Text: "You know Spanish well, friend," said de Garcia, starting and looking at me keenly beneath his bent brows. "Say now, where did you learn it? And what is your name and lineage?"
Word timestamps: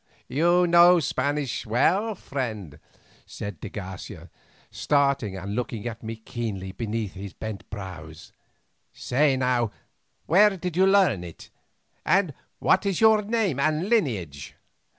"You 0.27 0.65
know 0.65 0.99
Spanish 0.99 1.63
well, 1.67 2.15
friend," 2.15 2.79
said 3.27 3.59
de 3.61 3.69
Garcia, 3.69 4.31
starting 4.71 5.35
and 5.37 5.53
looking 5.55 5.87
at 5.87 6.01
me 6.01 6.15
keenly 6.15 6.71
beneath 6.71 7.13
his 7.13 7.33
bent 7.33 7.69
brows. 7.69 8.33
"Say 8.93 9.37
now, 9.37 9.69
where 10.25 10.57
did 10.57 10.75
you 10.75 10.87
learn 10.87 11.23
it? 11.23 11.51
And 12.03 12.33
what 12.57 12.87
is 12.87 12.99
your 12.99 13.21
name 13.21 13.59
and 13.59 13.89
lineage?" 13.89 14.55